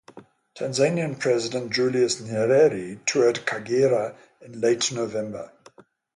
Tanzanian 0.55 1.19
President 1.19 1.71
Julius 1.71 2.19
Nyerere 2.21 3.05
toured 3.05 3.45
Kagera 3.45 4.15
in 4.41 4.59
late 4.59 4.91
November. 4.91 5.51